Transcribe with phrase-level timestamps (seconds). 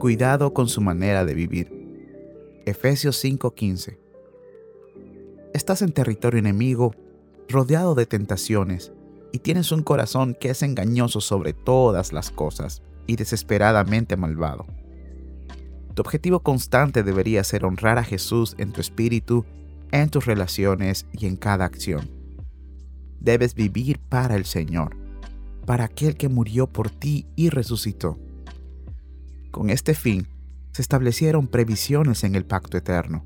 [0.00, 1.70] Cuidado con su manera de vivir.
[2.64, 3.98] Efesios 5:15
[5.52, 6.94] Estás en territorio enemigo,
[7.50, 8.94] rodeado de tentaciones,
[9.30, 14.64] y tienes un corazón que es engañoso sobre todas las cosas y desesperadamente malvado.
[15.92, 19.44] Tu objetivo constante debería ser honrar a Jesús en tu espíritu,
[19.92, 22.10] en tus relaciones y en cada acción.
[23.20, 24.96] Debes vivir para el Señor,
[25.66, 28.18] para aquel que murió por ti y resucitó.
[29.50, 30.28] Con este fin,
[30.72, 33.24] se establecieron previsiones en el pacto eterno.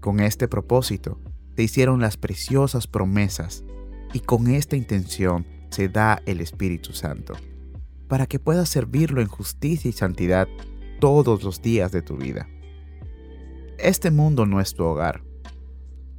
[0.00, 1.18] Con este propósito,
[1.56, 3.64] se hicieron las preciosas promesas
[4.12, 7.34] y con esta intención se da el Espíritu Santo,
[8.08, 10.48] para que puedas servirlo en justicia y santidad
[11.00, 12.48] todos los días de tu vida.
[13.78, 15.22] Este mundo no es tu hogar.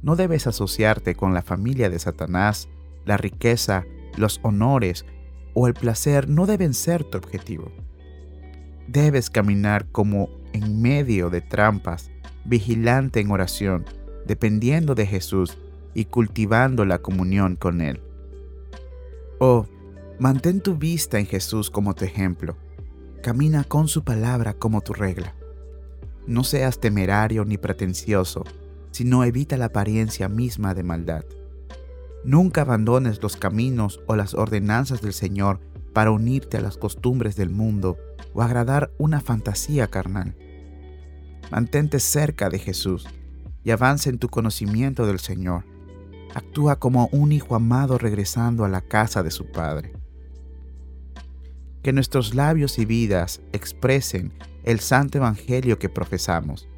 [0.02, 2.68] No debes asociarte con la familia de Satanás,
[3.04, 3.84] la riqueza,
[4.16, 5.04] los honores
[5.54, 7.70] o el placer no deben ser tu objetivo.
[8.88, 12.10] Debes caminar como en medio de trampas,
[12.44, 13.84] vigilante en oración,
[14.26, 15.56] dependiendo de Jesús
[15.94, 18.00] y cultivando la comunión con Él.
[19.38, 19.66] Oh,
[20.18, 22.56] mantén tu vista en Jesús como tu ejemplo
[23.22, 25.32] Camina con su palabra como tu regla.
[26.26, 28.42] No seas temerario ni pretencioso,
[28.90, 31.24] sino evita la apariencia misma de maldad.
[32.24, 35.60] Nunca abandones los caminos o las ordenanzas del Señor
[35.92, 37.98] para unirte a las costumbres del mundo
[38.34, 40.34] o agradar una fantasía carnal.
[41.50, 43.06] Mantente cerca de Jesús
[43.64, 45.64] y avanza en tu conocimiento del Señor.
[46.34, 49.92] Actúa como un hijo amado regresando a la casa de su Padre
[51.82, 54.32] que nuestros labios y vidas expresen
[54.64, 56.68] el santo evangelio que profesamos,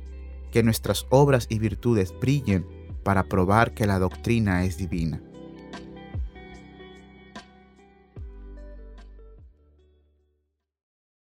[0.51, 2.67] que nuestras obras y virtudes brillen
[3.03, 5.20] para probar que la doctrina es divina.